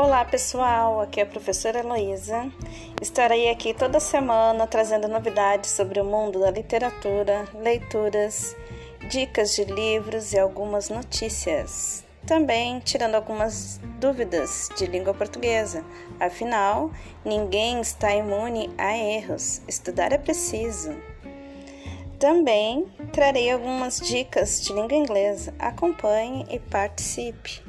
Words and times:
Olá 0.00 0.24
pessoal, 0.24 1.00
aqui 1.00 1.18
é 1.18 1.24
a 1.24 1.26
professora 1.26 1.80
Heloísa. 1.80 2.48
Estarei 3.02 3.50
aqui 3.50 3.74
toda 3.74 3.98
semana 3.98 4.64
trazendo 4.64 5.08
novidades 5.08 5.70
sobre 5.70 6.00
o 6.00 6.04
mundo 6.04 6.38
da 6.38 6.52
literatura, 6.52 7.48
leituras, 7.52 8.54
dicas 9.10 9.56
de 9.56 9.64
livros 9.64 10.32
e 10.32 10.38
algumas 10.38 10.88
notícias. 10.88 12.04
Também 12.24 12.78
tirando 12.78 13.16
algumas 13.16 13.80
dúvidas 13.98 14.68
de 14.76 14.86
língua 14.86 15.12
portuguesa. 15.14 15.84
Afinal, 16.20 16.92
ninguém 17.24 17.80
está 17.80 18.14
imune 18.14 18.70
a 18.78 18.96
erros. 18.96 19.62
Estudar 19.66 20.12
é 20.12 20.18
preciso. 20.18 20.94
Também 22.20 22.86
trarei 23.12 23.50
algumas 23.50 23.98
dicas 23.98 24.60
de 24.62 24.72
língua 24.72 24.94
inglesa. 24.94 25.52
Acompanhe 25.58 26.46
e 26.50 26.60
participe. 26.60 27.66